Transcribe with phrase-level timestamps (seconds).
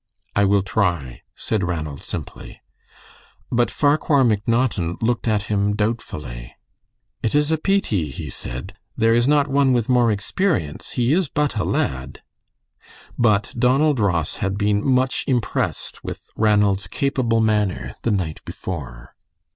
[0.35, 2.59] "I will try," said Ranald, simply.
[3.51, 6.55] But Farquhar McNaughton looked at him doubtfully.
[7.21, 10.93] "It is a peety," he said, "there is not one with more experience.
[10.93, 12.23] He is but a lad."
[13.15, 19.13] But Donald Ross had been much impressed with Ranald's capable manner the night before.